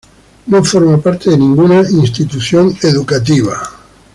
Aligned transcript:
No 0.47 0.63
forma 0.63 0.97
parte 0.99 1.29
de 1.29 1.37
ninguna 1.37 1.81
institución 1.91 2.75
educativa. 2.81 3.61